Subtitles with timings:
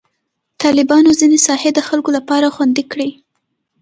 [0.61, 3.09] طالبانو ځینې ساحې د خلکو لپاره خوندي کړي.